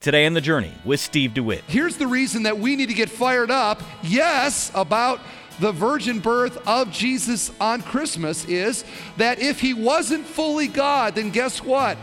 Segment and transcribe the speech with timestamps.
[0.00, 1.64] Today on The Journey with Steve DeWitt.
[1.66, 5.18] Here's the reason that we need to get fired up, yes, about
[5.58, 8.84] the virgin birth of Jesus on Christmas is
[9.16, 11.98] that if he wasn't fully God, then guess what?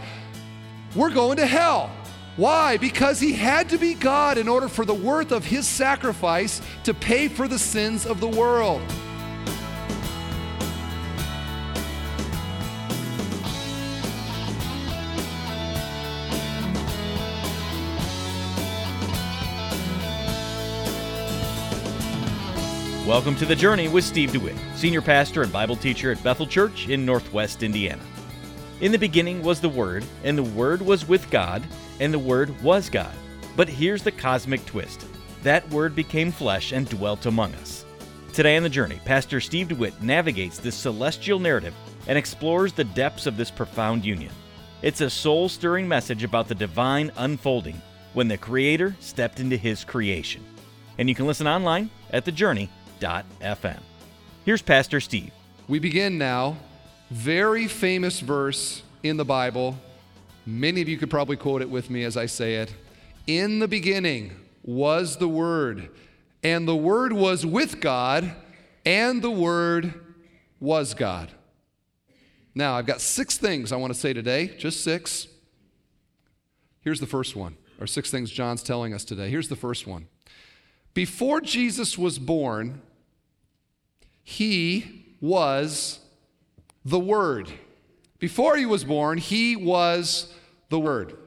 [0.94, 1.90] We're going to hell.
[2.36, 2.76] Why?
[2.76, 6.94] Because he had to be God in order for the worth of his sacrifice to
[6.94, 8.82] pay for the sins of the world.
[23.06, 26.90] Welcome to The Journey with Steve DeWitt, Senior Pastor and Bible Teacher at Bethel Church
[26.90, 28.02] in Northwest Indiana.
[28.82, 31.62] In the beginning was the Word, and the Word was with God,
[32.00, 33.14] and the Word was God.
[33.56, 35.06] But here's the cosmic twist
[35.44, 37.86] that Word became flesh and dwelt among us.
[38.34, 41.76] Today on The Journey, Pastor Steve DeWitt navigates this celestial narrative
[42.08, 44.32] and explores the depths of this profound union.
[44.82, 47.80] It's a soul stirring message about the divine unfolding
[48.14, 50.44] when the Creator stepped into His creation.
[50.98, 53.80] And you can listen online at thejourney.com FM.
[54.46, 55.32] Here's Pastor Steve.
[55.68, 56.58] We begin now.
[57.10, 59.78] Very famous verse in the Bible.
[60.46, 62.74] Many of you could probably quote it with me as I say it.
[63.28, 65.90] In the beginning was the Word,
[66.44, 68.36] and the Word was with God,
[68.86, 69.94] and the Word
[70.60, 71.32] was God.
[72.54, 75.28] Now, I've got six things I want to say today, just six.
[76.82, 79.30] Here's the first one, or six things John's telling us today.
[79.30, 80.08] Here's the first one.
[80.96, 82.82] Before Jesus was born,
[84.24, 86.00] he was
[86.84, 87.52] the Word.
[88.18, 90.34] Before he was born, he was
[90.70, 91.18] the Word.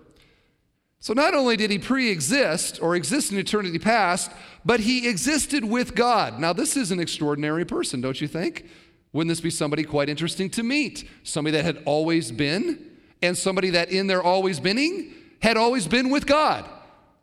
[1.00, 4.32] So not only did he pre exist or exist in eternity past,
[4.64, 6.40] but he existed with God.
[6.40, 8.66] Now, this is an extraordinary person, don't you think?
[9.12, 11.08] Wouldn't this be somebody quite interesting to meet?
[11.22, 16.08] Somebody that had always been, and somebody that in their always beening had always been
[16.08, 16.64] with God.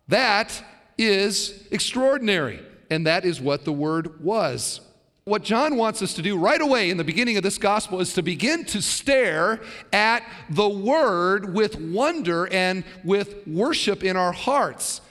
[0.08, 0.64] That
[0.98, 4.82] is extraordinary, and that is what the Word was.
[5.26, 8.14] What John wants us to do right away in the beginning of this gospel is
[8.14, 9.60] to begin to stare
[9.92, 15.02] at the Word with wonder and with worship in our hearts.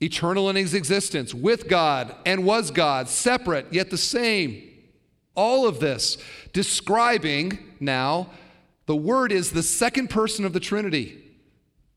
[0.00, 4.70] Eternal in his existence, with God and was God, separate yet the same.
[5.34, 6.16] All of this
[6.52, 8.30] describing now
[8.86, 11.22] the Word is the second person of the Trinity.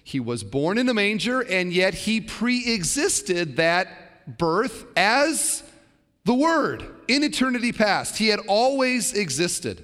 [0.07, 5.63] He was born in a manger, and yet he pre existed that birth as
[6.25, 8.19] the Word in eternity past.
[8.19, 9.83] He had always existed.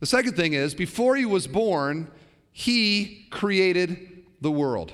[0.00, 2.10] The second thing is, before he was born,
[2.52, 4.92] he created the world.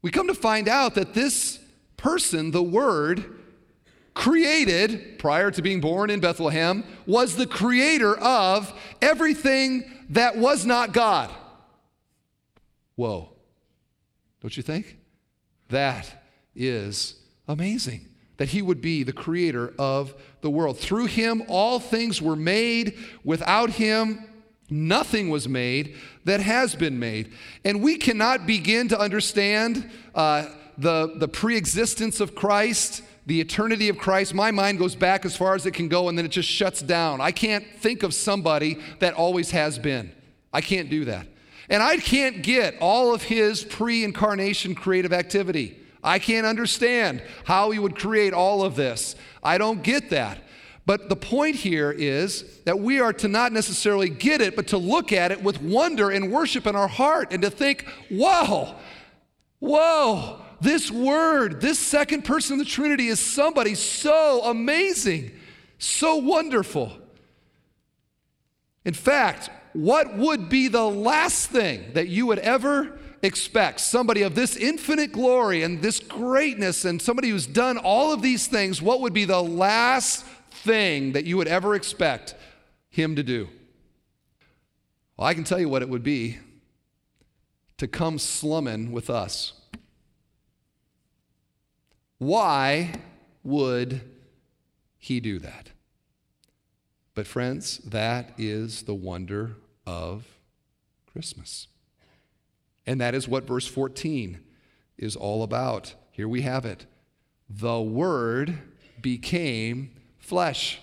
[0.00, 1.58] We come to find out that this
[1.98, 3.38] person, the Word,
[4.14, 8.72] created, prior to being born in Bethlehem, was the creator of
[9.02, 11.30] everything that was not God.
[13.00, 13.30] Whoa.
[14.42, 14.98] Don't you think?
[15.70, 16.22] That
[16.54, 17.14] is
[17.48, 18.06] amazing
[18.36, 20.12] that he would be the creator of
[20.42, 20.78] the world.
[20.78, 22.98] Through him, all things were made.
[23.24, 24.22] Without him,
[24.68, 25.96] nothing was made
[26.26, 27.32] that has been made.
[27.64, 33.88] And we cannot begin to understand uh, the, the pre existence of Christ, the eternity
[33.88, 34.34] of Christ.
[34.34, 36.82] My mind goes back as far as it can go, and then it just shuts
[36.82, 37.22] down.
[37.22, 40.12] I can't think of somebody that always has been.
[40.52, 41.26] I can't do that.
[41.70, 45.78] And I can't get all of his pre incarnation creative activity.
[46.02, 49.14] I can't understand how he would create all of this.
[49.42, 50.42] I don't get that.
[50.86, 54.78] But the point here is that we are to not necessarily get it, but to
[54.78, 58.74] look at it with wonder and worship in our heart and to think, whoa,
[59.60, 65.30] whoa, this word, this second person of the Trinity is somebody so amazing,
[65.78, 66.92] so wonderful.
[68.84, 74.34] In fact, what would be the last thing that you would ever expect somebody of
[74.34, 79.00] this infinite glory and this greatness and somebody who's done all of these things, what
[79.00, 82.34] would be the last thing that you would ever expect
[82.88, 83.48] him to do?
[85.16, 86.38] Well, I can tell you what it would be
[87.76, 89.52] to come slumming with us.
[92.18, 92.92] Why
[93.42, 94.02] would
[94.98, 95.70] he do that?
[97.14, 99.56] But, friends, that is the wonder
[99.86, 100.26] of
[101.12, 101.68] Christmas.
[102.86, 104.40] And that is what verse 14
[104.98, 105.94] is all about.
[106.10, 106.86] Here we have it.
[107.48, 108.58] The Word
[109.00, 110.80] became flesh.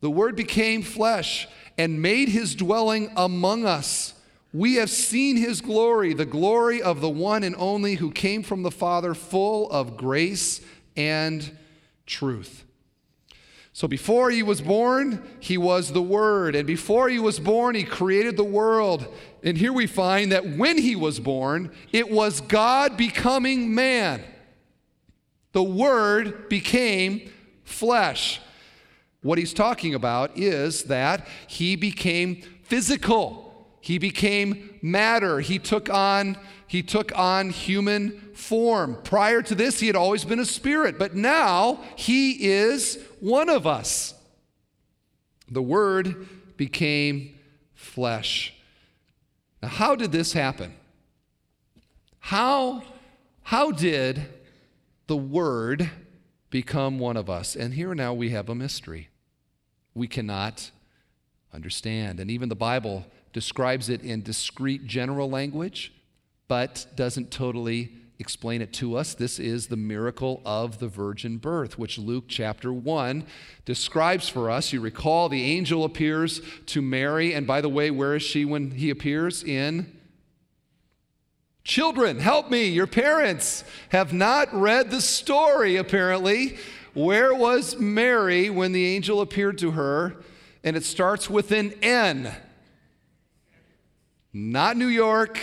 [0.00, 4.14] The Word became flesh and made his dwelling among us.
[4.52, 8.62] We have seen his glory, the glory of the one and only who came from
[8.62, 10.60] the Father, full of grace
[10.96, 11.56] and
[12.06, 12.64] truth.
[13.74, 16.54] So before he was born, he was the Word.
[16.54, 19.12] And before he was born, he created the world.
[19.42, 24.22] And here we find that when he was born, it was God becoming man.
[25.50, 27.32] The Word became
[27.64, 28.40] flesh.
[29.22, 33.66] What he's talking about is that he became physical.
[33.80, 35.40] He became matter.
[35.40, 36.38] He took on
[36.74, 38.98] he took on human form.
[39.04, 43.64] Prior to this, he had always been a spirit, but now he is one of
[43.64, 44.12] us.
[45.48, 46.26] The Word
[46.56, 47.38] became
[47.74, 48.54] flesh.
[49.62, 50.74] Now, how did this happen?
[52.18, 52.82] How,
[53.44, 54.26] how did
[55.06, 55.88] the Word
[56.50, 57.54] become one of us?
[57.54, 59.10] And here now we have a mystery.
[59.94, 60.72] We cannot
[61.52, 62.18] understand.
[62.18, 65.92] And even the Bible describes it in discreet general language
[66.48, 69.14] but doesn't totally explain it to us.
[69.14, 73.24] This is the miracle of the virgin birth, which Luke chapter 1
[73.64, 74.72] describes for us.
[74.72, 78.72] You recall the angel appears to Mary, and by the way, where is she when
[78.72, 79.42] he appears?
[79.42, 79.92] In
[81.64, 82.68] Children, help me.
[82.68, 86.58] Your parents have not read the story, apparently.
[86.92, 90.16] Where was Mary when the angel appeared to her?
[90.62, 92.30] And it starts with an N.
[94.34, 95.38] Not New York,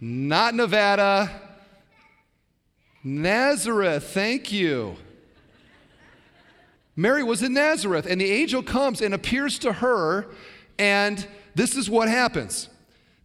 [0.00, 1.30] not Nevada.
[3.02, 4.96] Nazareth, thank you.
[6.96, 10.26] Mary was in Nazareth, and the angel comes and appears to her,
[10.78, 12.68] and this is what happens.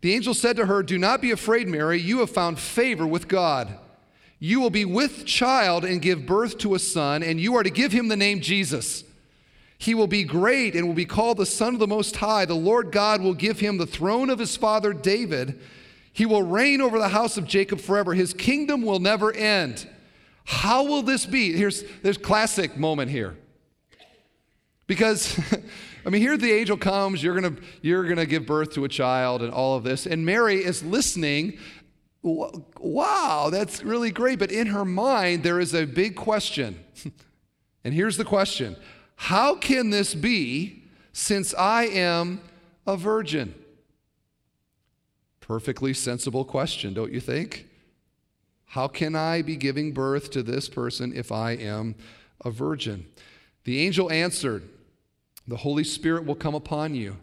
[0.02, 3.28] The angel said to her, Do not be afraid, Mary, you have found favor with
[3.28, 3.78] God.
[4.40, 7.70] You will be with child and give birth to a son, and you are to
[7.70, 9.04] give him the name Jesus.
[9.78, 12.46] He will be great and will be called the Son of the Most High.
[12.46, 15.60] The Lord God will give him the throne of his father David
[16.12, 18.14] he will reign over the house of Jacob forever.
[18.14, 19.88] His kingdom will never end.
[20.46, 21.54] How will this be?
[21.54, 23.38] Here's this classic moment here.
[24.88, 25.40] Because
[26.06, 29.42] I mean, here the angel comes, you're gonna, you're gonna give birth to a child
[29.42, 30.06] and all of this.
[30.06, 31.58] And Mary is listening.
[32.22, 34.40] Wow, that's really great.
[34.40, 36.84] But in her mind, there is a big question.
[37.84, 38.76] and here's the question
[39.16, 40.84] How can this be
[41.14, 42.42] since I am
[42.88, 43.54] a virgin?
[45.50, 47.66] Perfectly sensible question, don't you think?
[48.68, 51.96] How can I be giving birth to this person if I am
[52.46, 53.08] a virgin?
[53.64, 54.70] The angel answered,
[55.48, 57.18] The Holy Spirit will come upon you,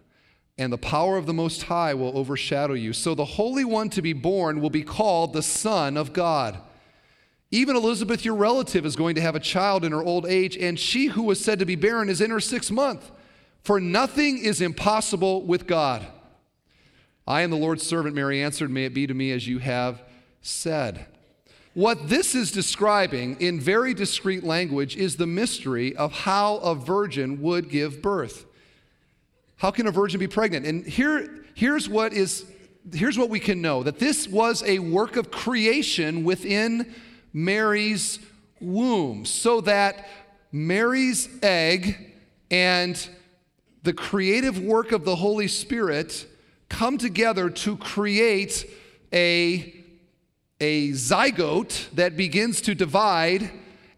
[0.58, 2.92] and the power of the Most High will overshadow you.
[2.92, 6.58] So the Holy One to be born will be called the Son of God.
[7.52, 10.80] Even Elizabeth, your relative, is going to have a child in her old age, and
[10.80, 13.08] she who was said to be barren is in her sixth month.
[13.62, 16.04] For nothing is impossible with God.
[17.26, 20.02] I am the Lord's servant, Mary answered, May it be to me as you have
[20.42, 21.06] said.
[21.74, 27.42] What this is describing in very discreet language is the mystery of how a virgin
[27.42, 28.46] would give birth.
[29.56, 30.66] How can a virgin be pregnant?
[30.66, 32.46] And here, here's what is
[32.94, 36.94] here's what we can know that this was a work of creation within
[37.32, 38.20] Mary's
[38.60, 40.06] womb, so that
[40.52, 42.12] Mary's egg
[42.50, 43.08] and
[43.82, 46.26] the creative work of the Holy Spirit
[46.68, 48.68] come together to create
[49.12, 49.74] a,
[50.60, 53.50] a zygote that begins to divide.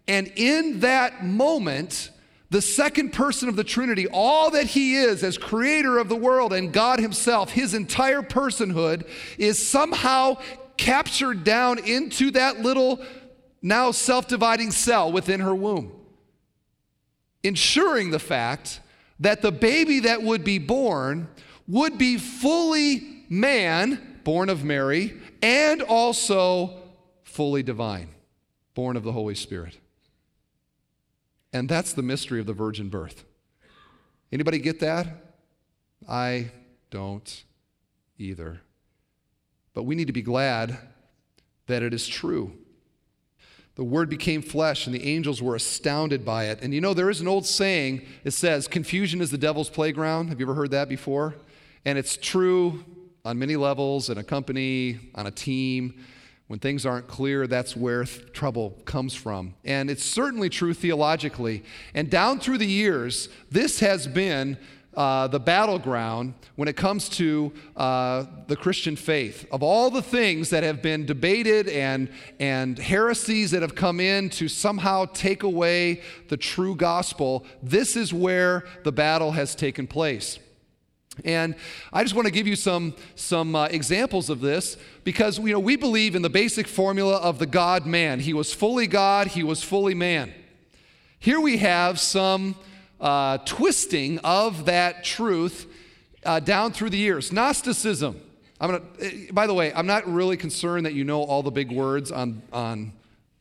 [0.06, 2.11] And in that moment,
[2.50, 6.53] the second person of the Trinity, all that he is as creator of the world
[6.53, 9.06] and God himself, his entire personhood,
[9.37, 10.38] is somehow
[10.79, 13.05] captured down into that little,
[13.60, 15.93] now self dividing cell within her womb,
[17.43, 18.81] ensuring the fact
[19.20, 21.29] that the baby that would be born
[21.69, 26.81] would be fully man, born of Mary, and also
[27.22, 28.08] fully divine,
[28.75, 29.79] born of the Holy Spirit.
[31.53, 33.25] And that's the mystery of the virgin birth.
[34.32, 35.06] Anybody get that?
[36.08, 36.51] I
[36.91, 37.44] don't
[38.19, 38.60] either.
[39.75, 40.77] But we need to be glad
[41.67, 42.53] that it is true.
[43.77, 46.58] The word became flesh, and the angels were astounded by it.
[46.63, 50.29] And you know, there is an old saying it says, Confusion is the devil's playground.
[50.29, 51.37] Have you ever heard that before?
[51.89, 52.85] And it's true
[53.25, 56.05] on many levels in a company, on a team.
[56.49, 59.55] When things aren't clear, that's where th- trouble comes from.
[59.65, 61.65] And it's certainly true theologically.
[61.95, 64.59] And down through the years, this has been
[64.99, 69.47] uh, the battleground when it comes to uh, the Christian faith.
[69.51, 74.29] Of all the things that have been debated and, and heresies that have come in
[74.31, 80.39] to somehow take away the true gospel, this is where the battle has taken place.
[81.25, 81.55] And
[81.93, 85.60] I just want to give you some, some uh, examples of this because you know,
[85.60, 88.20] we believe in the basic formula of the God man.
[88.20, 90.32] He was fully God, he was fully man.
[91.19, 92.55] Here we have some
[93.01, 95.67] uh, twisting of that truth
[96.25, 97.32] uh, down through the years.
[97.32, 98.20] Gnosticism.
[98.60, 101.51] I'm gonna, eh, by the way, I'm not really concerned that you know all the
[101.51, 102.93] big words on, on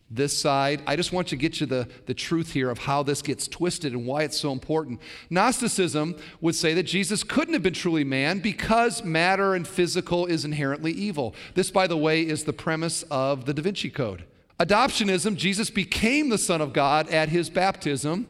[0.10, 0.82] this side.
[0.88, 3.94] I just want to get you the, the truth here of how this gets twisted
[3.94, 5.02] and why it's so important.
[5.30, 10.46] Gnosticism would say that Jesus couldn't have been truly man because matter and physical is
[10.46, 11.36] inherently evil.
[11.56, 14.24] This, by the way, is the premise of the Da Vinci Code.
[14.60, 18.28] Adoptionism, Jesus became the Son of God at his baptism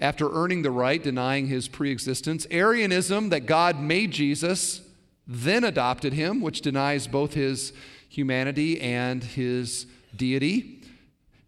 [0.00, 2.46] after earning the right, denying his preexistence.
[2.50, 4.82] Arianism, that God made Jesus,
[5.26, 7.72] then adopted him, which denies both his
[8.08, 10.77] humanity and his deity.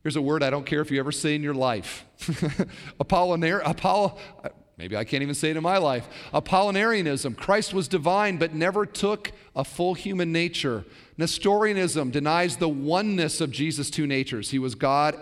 [0.03, 2.07] Here's a word I don't care if you ever say in your life.
[3.01, 3.63] Apollinar,
[4.79, 6.09] maybe I can't even say it in my life.
[6.33, 7.37] Apollinarianism.
[7.37, 10.85] Christ was divine but never took a full human nature.
[11.19, 14.51] Nestorianism denies the oneness of Jesus' two natures.
[14.51, 15.19] He was God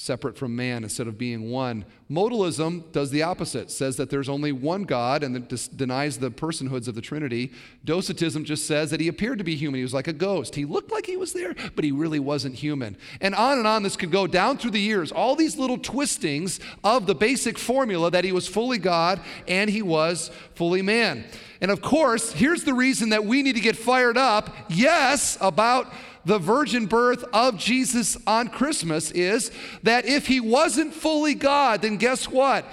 [0.00, 1.84] separate from man instead of being one.
[2.08, 6.94] Modalism does the opposite, says that there's only one God and denies the personhoods of
[6.94, 7.50] the Trinity.
[7.84, 9.78] Docetism just says that he appeared to be human.
[9.78, 10.54] He was like a ghost.
[10.54, 12.96] He looked like he was there, but he really wasn't human.
[13.20, 15.10] And on and on this could go down through the years.
[15.10, 19.82] All these little twistings of the basic formula that he was fully God and he
[19.82, 21.24] was fully man.
[21.60, 25.92] And of course, here's the reason that we need to get fired up, yes, about
[26.24, 29.50] the virgin birth of Jesus on Christmas is
[29.82, 32.64] that if he wasn't fully God, then guess what?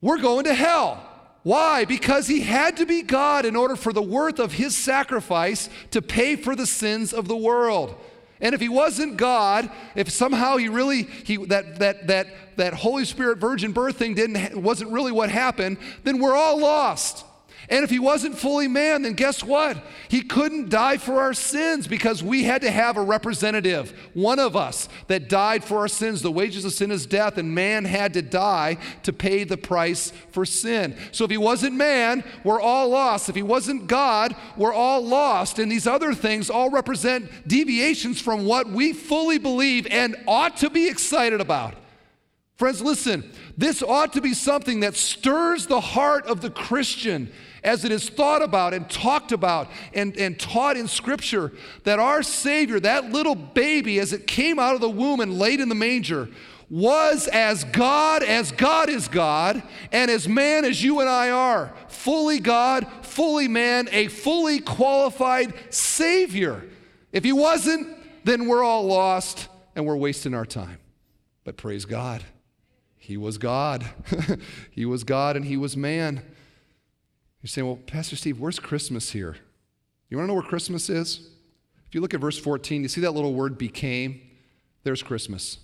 [0.00, 1.02] We're going to hell.
[1.42, 1.84] Why?
[1.84, 6.02] Because he had to be God in order for the worth of his sacrifice to
[6.02, 7.94] pay for the sins of the world.
[8.40, 13.04] And if he wasn't God, if somehow he really he that that that that Holy
[13.04, 17.24] Spirit virgin birth thing didn't wasn't really what happened, then we're all lost.
[17.68, 19.82] And if he wasn't fully man, then guess what?
[20.08, 24.54] He couldn't die for our sins because we had to have a representative, one of
[24.54, 26.22] us, that died for our sins.
[26.22, 30.12] The wages of sin is death, and man had to die to pay the price
[30.30, 30.96] for sin.
[31.10, 33.28] So if he wasn't man, we're all lost.
[33.28, 35.58] If he wasn't God, we're all lost.
[35.58, 40.70] And these other things all represent deviations from what we fully believe and ought to
[40.70, 41.74] be excited about.
[42.56, 47.30] Friends, listen, this ought to be something that stirs the heart of the Christian
[47.62, 51.52] as it is thought about and talked about and, and taught in Scripture,
[51.84, 55.60] that our Savior, that little baby, as it came out of the womb and laid
[55.60, 56.28] in the manger,
[56.68, 61.72] was as God as God is God, and as man as you and I are.
[61.88, 66.64] Fully God, fully man, a fully qualified Savior.
[67.12, 70.78] If He wasn't, then we're all lost and we're wasting our time.
[71.44, 72.24] But praise God,
[72.96, 73.86] He was God.
[74.70, 76.22] he was God and He was man.
[77.46, 79.36] You're saying, well, Pastor Steve, where's Christmas here?
[80.10, 81.28] You want to know where Christmas is?
[81.86, 84.20] If you look at verse 14, you see that little word became?
[84.82, 85.58] There's Christmas.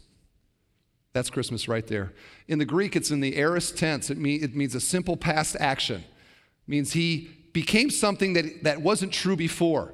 [1.13, 2.13] That's Christmas right there.
[2.47, 4.11] In the Greek, it's in the aorist tense.
[4.11, 6.03] It, mean, it means a simple past action.
[6.03, 9.93] It means he became something that, that wasn't true before.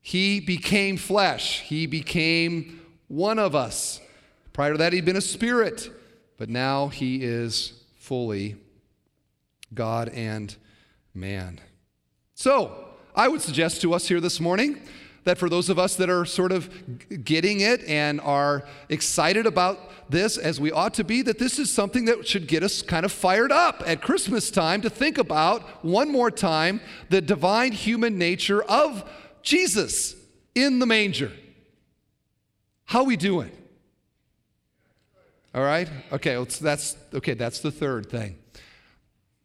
[0.00, 1.62] He became flesh.
[1.62, 4.00] He became one of us.
[4.52, 5.90] Prior to that, he'd been a spirit,
[6.36, 8.54] but now he is fully
[9.74, 10.54] God and
[11.18, 11.60] man.
[12.34, 12.84] So,
[13.14, 14.80] I would suggest to us here this morning
[15.24, 19.78] that for those of us that are sort of getting it and are excited about
[20.08, 23.04] this as we ought to be, that this is something that should get us kind
[23.04, 28.16] of fired up at Christmas time to think about one more time the divine human
[28.16, 29.04] nature of
[29.42, 30.14] Jesus
[30.54, 31.32] in the manger.
[32.84, 33.50] How we doing?
[35.54, 35.90] All right?
[36.12, 38.38] Okay, that's okay, that's the third thing.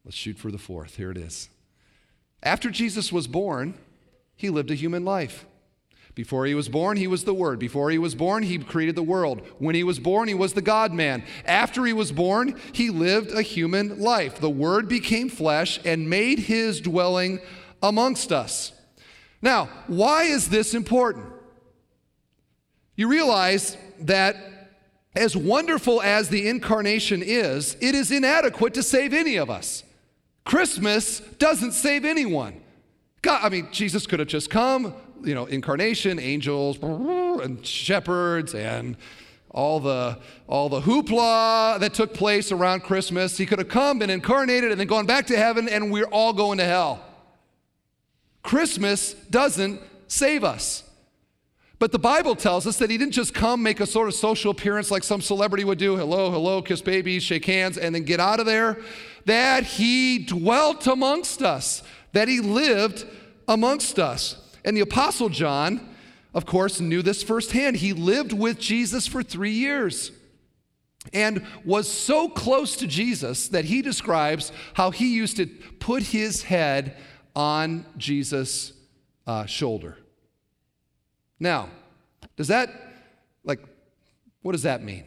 [0.06, 0.96] Let's shoot for the fourth.
[0.96, 1.50] Here it is.
[2.44, 3.74] After Jesus was born,
[4.36, 5.46] he lived a human life.
[6.16, 7.58] Before he was born, he was the Word.
[7.58, 9.42] Before he was born, he created the world.
[9.58, 11.24] When he was born, he was the God man.
[11.46, 14.40] After he was born, he lived a human life.
[14.40, 17.40] The Word became flesh and made his dwelling
[17.82, 18.74] amongst us.
[19.42, 21.26] Now, why is this important?
[22.96, 24.38] You realize that
[25.16, 29.84] as wonderful as the incarnation is, it is inadequate to save any of us.
[30.46, 32.62] Christmas doesn't save anyone.
[33.22, 38.98] God, I mean, Jesus could have just come, you know, incarnation, angels, and shepherds, and
[39.50, 43.38] all the all the hoopla that took place around Christmas.
[43.38, 46.34] He could have come, been incarnated, and then gone back to heaven, and we're all
[46.34, 47.02] going to hell.
[48.42, 50.84] Christmas doesn't save us.
[51.80, 54.52] But the Bible tells us that he didn't just come, make a sort of social
[54.52, 58.20] appearance like some celebrity would do hello, hello, kiss babies, shake hands, and then get
[58.20, 58.78] out of there
[59.26, 63.06] that he dwelt amongst us, that he lived
[63.48, 64.38] amongst us.
[64.66, 65.96] And the Apostle John,
[66.34, 67.78] of course, knew this firsthand.
[67.78, 70.12] He lived with Jesus for three years.
[71.12, 76.44] and was so close to Jesus that he describes how he used to put his
[76.44, 76.96] head
[77.36, 78.74] on Jesus'
[79.28, 79.98] uh, shoulder.
[81.40, 81.70] Now,
[82.36, 82.70] does that,
[83.44, 83.60] like,
[84.42, 85.06] what does that mean?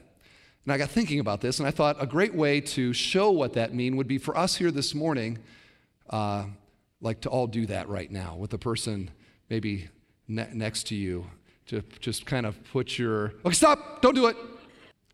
[0.67, 3.53] And I got thinking about this, and I thought a great way to show what
[3.53, 5.39] that mean would be for us here this morning,
[6.11, 6.47] uh,
[7.01, 9.09] like to all do that right now with the person
[9.49, 9.89] maybe
[10.27, 11.25] ne- next to you,
[11.67, 14.37] to just kind of put your, okay, stop, don't do it.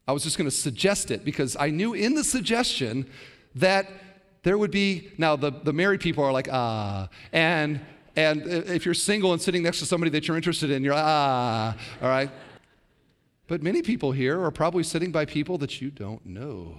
[0.08, 3.06] I was just going to suggest it because I knew in the suggestion
[3.54, 3.90] that
[4.44, 7.78] there would be, now the, the married people are like, ah, and,
[8.16, 11.76] and if you're single and sitting next to somebody that you're interested in, you're ah,
[12.00, 12.30] all right?
[13.48, 16.76] But many people here are probably sitting by people that you don't know.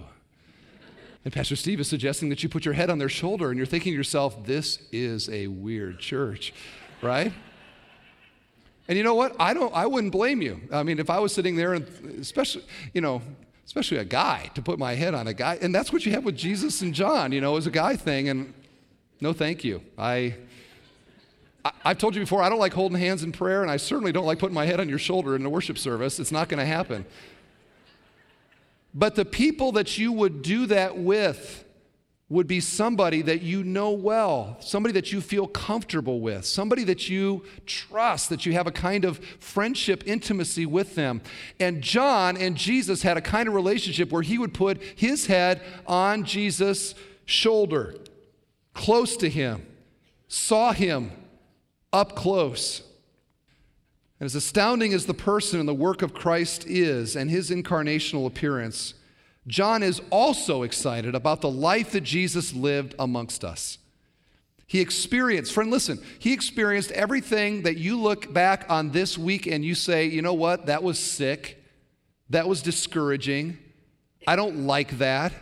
[1.24, 3.66] And Pastor Steve is suggesting that you put your head on their shoulder and you're
[3.66, 6.52] thinking to yourself, this is a weird church,
[7.00, 7.32] right?
[8.88, 9.34] And you know what?
[9.40, 10.60] I don't I wouldn't blame you.
[10.70, 11.86] I mean, if I was sitting there and
[12.20, 13.22] especially, you know,
[13.64, 16.24] especially a guy to put my head on a guy, and that's what you have
[16.24, 18.52] with Jesus and John, you know, as a guy thing and
[19.22, 19.80] no thank you.
[19.96, 20.34] I
[21.64, 24.12] I, have told you before, I don't like holding hands in prayer, and I certainly
[24.12, 26.20] don't like putting my head on your shoulder in a worship service.
[26.20, 27.06] It's not going to happen.
[28.92, 31.64] But the people that you would do that with
[32.28, 37.08] would be somebody that you know well, somebody that you feel comfortable with, somebody that
[37.08, 41.20] you trust, that you have a kind of friendship, intimacy with them.
[41.60, 45.62] And John and Jesus had a kind of relationship where he would put his head
[45.86, 46.94] on Jesus'
[47.24, 47.94] shoulder,
[48.72, 49.66] close to him,
[50.28, 51.10] saw him
[51.94, 52.82] up close.
[54.20, 58.26] And as astounding as the person and the work of Christ is and his incarnational
[58.26, 58.94] appearance,
[59.46, 63.78] John is also excited about the life that Jesus lived amongst us.
[64.66, 69.64] He experienced, friend, listen, he experienced everything that you look back on this week and
[69.64, 71.62] you say, you know what, that was sick,
[72.30, 73.58] that was discouraging,
[74.26, 75.32] I don't like that.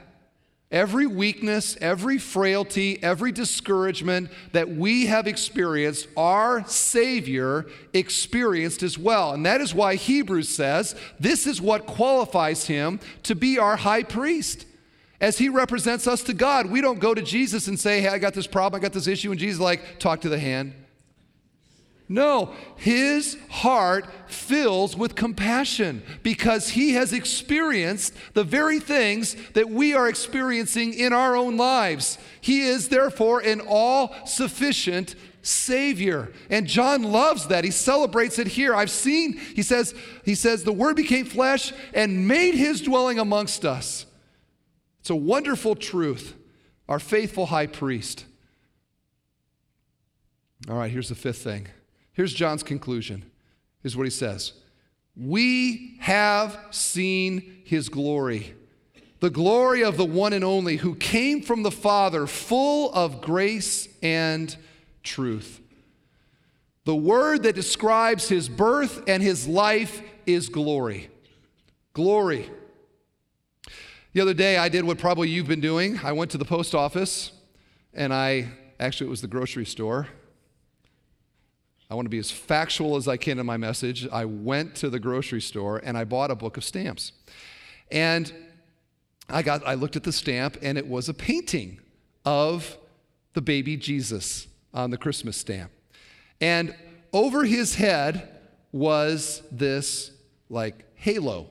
[0.73, 9.35] Every weakness, every frailty, every discouragement that we have experienced, our Savior experienced as well.
[9.35, 14.03] And that is why Hebrews says this is what qualifies him to be our high
[14.03, 14.65] priest.
[15.21, 18.19] As he represents us to God, we don't go to Jesus and say, Hey, I
[18.19, 19.31] got this problem, I got this issue.
[19.31, 20.73] And Jesus, like, talk to the hand.
[22.09, 29.95] No, his heart fills with compassion because he has experienced the very things that we
[29.95, 32.19] are experiencing in our own lives.
[32.41, 36.33] He is therefore an all sufficient Savior.
[36.51, 37.65] And John loves that.
[37.65, 38.75] He celebrates it here.
[38.75, 43.65] I've seen, he says, he says, the word became flesh and made his dwelling amongst
[43.65, 44.07] us.
[45.01, 46.35] It's a wonderful truth.
[46.89, 48.25] Our faithful high priest.
[50.69, 51.69] All right, here's the fifth thing.
[52.13, 53.25] Here's John's conclusion.
[53.83, 54.53] Is what he says.
[55.17, 58.55] We have seen his glory,
[59.21, 63.89] the glory of the one and only who came from the Father, full of grace
[64.03, 64.57] and
[65.03, 65.61] truth.
[66.85, 71.11] The word that describes his birth and his life is glory.
[71.93, 72.49] Glory.
[74.13, 76.01] The other day, I did what probably you've been doing.
[76.03, 77.33] I went to the post office
[77.95, 78.49] and I,
[78.81, 80.09] actually, it was the grocery store.
[81.93, 84.09] I want to be as factual as I can in my message.
[84.11, 87.13] I went to the grocery store and I bought a book of stamps.
[87.91, 88.33] And
[89.29, 91.81] I got I looked at the stamp and it was a painting
[92.25, 92.79] of
[93.35, 95.71] the baby Jesus on the Christmas stamp.
[96.41, 96.75] And
[97.13, 98.41] over his head
[98.73, 100.13] was this
[100.49, 101.51] like halo,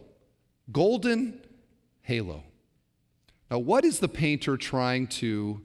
[0.72, 1.40] golden
[2.02, 2.42] halo.
[3.52, 5.62] Now, what is the painter trying to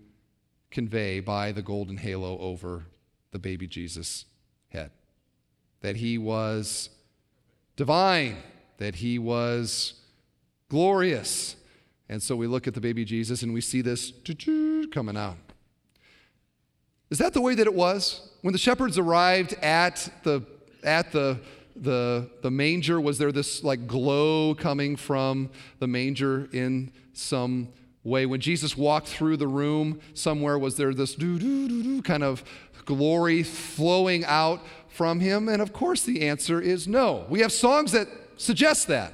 [0.71, 2.85] convey by the golden halo over
[3.37, 4.25] the baby Jesus.
[5.87, 6.91] That he was
[7.77, 8.39] divine,
[8.79, 9.95] that he was
[10.69, 11.55] glorious.
[12.09, 14.13] And so we look at the baby Jesus and we see this
[14.91, 15.37] coming out.
[17.09, 18.33] Is that the way that it was?
[18.43, 20.43] When the shepherds arrived at the,
[20.83, 21.39] at the,
[21.77, 27.69] the, the manger, was there this like glow coming from the manger in some
[28.03, 28.27] way?
[28.27, 32.43] When Jesus walked through the room somewhere, was there this kind of
[32.87, 34.65] glory flowing out
[34.97, 35.49] from him?
[35.49, 37.27] And of course, the answer is no.
[37.29, 39.13] We have songs that suggest that.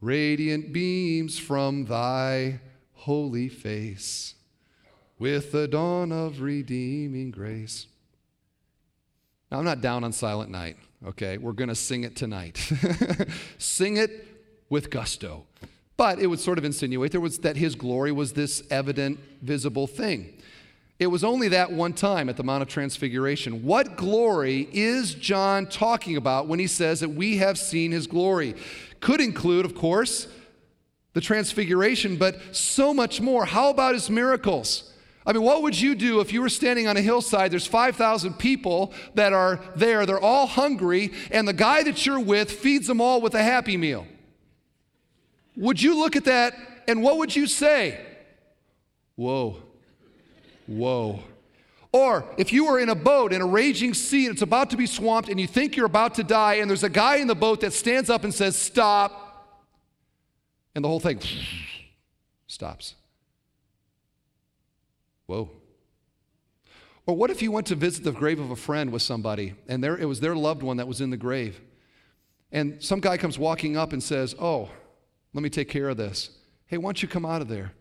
[0.00, 2.60] Radiant beams from thy
[2.92, 4.34] holy face
[5.18, 7.86] with the dawn of redeeming grace.
[9.50, 10.76] Now, I'm not down on Silent Night,
[11.06, 11.38] okay?
[11.38, 12.56] We're going to sing it tonight.
[13.58, 14.26] sing it
[14.68, 15.46] with gusto.
[15.96, 19.86] But it would sort of insinuate there was that his glory was this evident, visible
[19.86, 20.34] thing.
[20.98, 23.64] It was only that one time at the Mount of Transfiguration.
[23.64, 28.54] What glory is John talking about when he says that we have seen his glory?
[29.00, 30.28] Could include, of course,
[31.12, 33.44] the Transfiguration, but so much more.
[33.44, 34.92] How about his miracles?
[35.26, 37.50] I mean, what would you do if you were standing on a hillside?
[37.50, 42.50] There's 5,000 people that are there, they're all hungry, and the guy that you're with
[42.50, 44.06] feeds them all with a happy meal.
[45.56, 46.54] Would you look at that
[46.86, 48.04] and what would you say?
[49.16, 49.62] Whoa,
[50.66, 51.22] whoa.
[51.92, 54.76] Or if you are in a boat in a raging sea and it's about to
[54.76, 57.36] be swamped and you think you're about to die, and there's a guy in the
[57.36, 59.24] boat that stands up and says, Stop,
[60.74, 61.20] and the whole thing
[62.46, 62.96] stops.
[65.26, 65.50] Whoa.
[67.06, 69.84] Or what if you went to visit the grave of a friend with somebody and
[69.84, 71.60] there, it was their loved one that was in the grave?
[72.50, 74.68] And some guy comes walking up and says, Oh,
[75.32, 76.30] let me take care of this.
[76.66, 77.72] Hey, why don't you come out of there?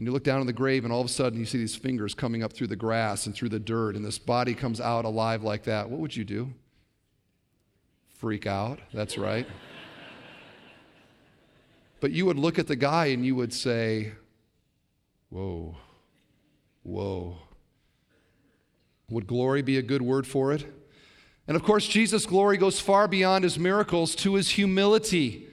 [0.00, 1.76] And you look down in the grave, and all of a sudden you see these
[1.76, 5.04] fingers coming up through the grass and through the dirt, and this body comes out
[5.04, 5.90] alive like that.
[5.90, 6.54] What would you do?
[8.08, 8.78] Freak out.
[8.94, 9.46] That's right.
[12.00, 14.12] but you would look at the guy and you would say,
[15.28, 15.76] Whoa,
[16.82, 17.36] whoa.
[19.10, 20.64] Would glory be a good word for it?
[21.46, 25.46] And of course, Jesus' glory goes far beyond his miracles to his humility.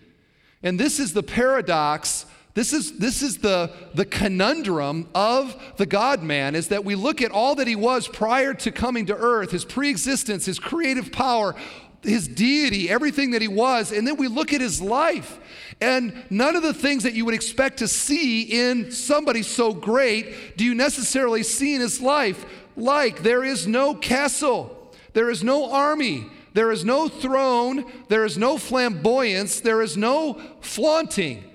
[0.63, 2.25] And this is the paradox.
[2.57, 7.21] This is, this is the, the conundrum of the God man is that we look
[7.21, 11.11] at all that he was prior to coming to earth, his pre existence, his creative
[11.11, 11.53] power,
[12.01, 15.37] his deity, everything that he was, and then we look at his life.
[15.81, 20.57] And none of the things that you would expect to see in somebody so great
[20.57, 22.43] do you necessarily see in his life.
[22.75, 28.35] Like, there is no castle, there is no army, there is no throne, there is
[28.35, 31.46] no flamboyance, there is no flaunting.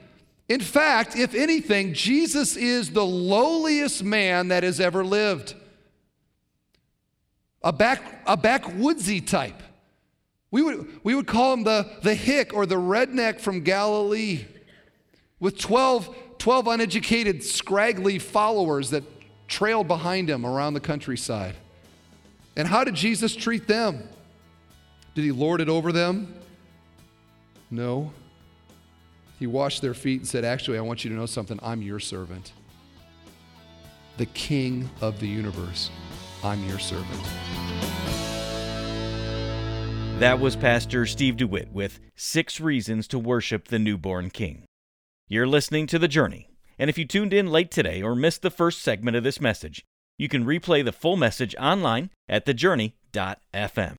[0.52, 5.54] In fact, if anything, Jesus is the lowliest man that has ever lived.
[7.62, 9.62] A, back, a backwoodsy type.
[10.50, 14.44] We would, we would call him the, the hick or the redneck from Galilee
[15.40, 19.04] with 12, 12 uneducated, scraggly followers that
[19.48, 21.54] trailed behind him around the countryside.
[22.58, 24.06] And how did Jesus treat them?
[25.14, 26.34] Did he lord it over them?
[27.70, 28.12] No.
[29.42, 31.58] He washed their feet and said, Actually, I want you to know something.
[31.64, 32.52] I'm your servant.
[34.16, 35.90] The king of the universe.
[36.44, 37.20] I'm your servant.
[40.20, 44.62] That was Pastor Steve DeWitt with Six Reasons to Worship the Newborn King.
[45.26, 48.48] You're listening to The Journey, and if you tuned in late today or missed the
[48.48, 49.84] first segment of this message,
[50.18, 53.94] you can replay the full message online at thejourney.fm.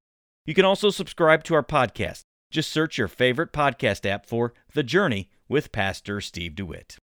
[0.45, 2.21] You can also subscribe to our podcast.
[2.53, 6.97] Just search your favorite podcast app for The Journey with Pastor Steve DeWitt.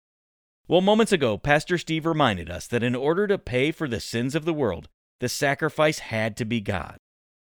[0.68, 4.36] Well, moments ago, Pastor Steve reminded us that in order to pay for the sins
[4.36, 6.98] of the world, the sacrifice had to be God.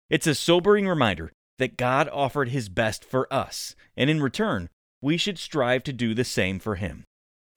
[0.10, 4.70] It's a sobering reminder that God offered His best for us, and in return,
[5.02, 7.04] we should strive to do the same for Him.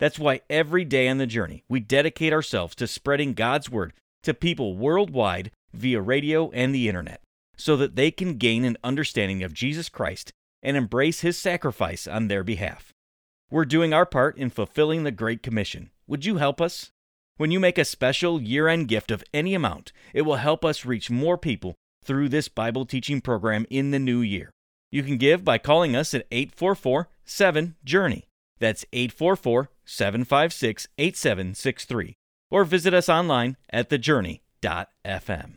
[0.01, 3.93] That's why every day on the journey, we dedicate ourselves to spreading God's Word
[4.25, 7.23] to people worldwide via radio and the internet
[7.63, 12.29] so that they can gain an understanding of Jesus Christ and embrace his sacrifice on
[12.29, 12.93] their behalf.
[13.51, 15.91] We're doing our part in fulfilling the Great Commission.
[16.07, 16.91] Would you help us?
[17.37, 20.85] When you make a special year end gift of any amount, it will help us
[20.85, 24.51] reach more people through this Bible teaching program in the new year.
[24.91, 28.25] You can give by calling us at 844 7 Journey.
[28.59, 32.15] That's 844 756 8763.
[32.51, 35.53] Or visit us online at thejourney.fm.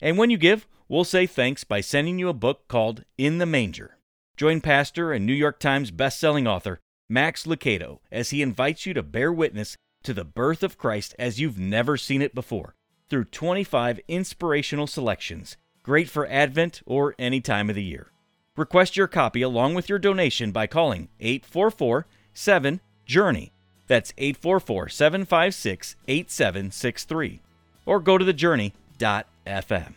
[0.00, 3.46] And when you give, we'll say thanks by sending you a book called In the
[3.46, 3.96] Manger.
[4.36, 9.02] Join pastor and New York Times bestselling author Max Lucado as he invites you to
[9.02, 12.74] bear witness to the birth of Christ as you've never seen it before
[13.08, 18.12] through 25 inspirational selections, great for Advent or any time of the year.
[18.54, 23.52] Request your copy along with your donation by calling 844 7 Journey.
[23.86, 27.40] That's 844 756 8763.
[27.86, 29.94] Or go to thejourney.fm.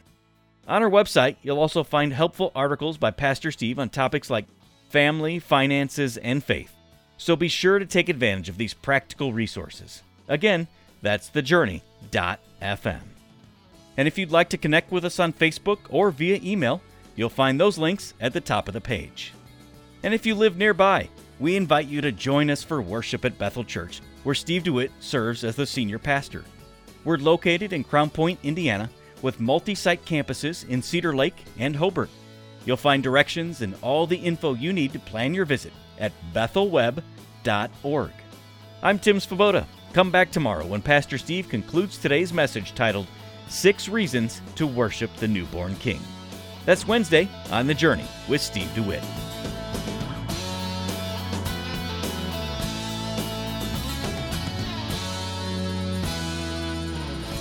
[0.67, 4.45] On our website, you'll also find helpful articles by Pastor Steve on topics like
[4.89, 6.71] family, finances, and faith.
[7.17, 10.01] So be sure to take advantage of these practical resources.
[10.27, 10.67] Again,
[11.01, 13.01] that's thejourney.fm.
[13.97, 16.81] And if you'd like to connect with us on Facebook or via email,
[17.15, 19.33] you'll find those links at the top of the page.
[20.03, 23.63] And if you live nearby, we invite you to join us for worship at Bethel
[23.63, 26.43] Church, where Steve DeWitt serves as the senior pastor.
[27.03, 28.89] We're located in Crown Point, Indiana,
[29.21, 32.09] with multi site campuses in Cedar Lake and Hobart.
[32.65, 38.11] You'll find directions and all the info you need to plan your visit at bethelweb.org.
[38.81, 39.65] I'm Tim Svoboda.
[39.93, 43.07] Come back tomorrow when Pastor Steve concludes today's message titled
[43.47, 46.01] Six Reasons to Worship the Newborn King.
[46.65, 49.03] That's Wednesday on The Journey with Steve DeWitt.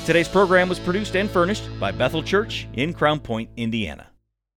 [0.04, 4.13] Today's program was produced and furnished by Bethel Church in Crown Point, Indiana.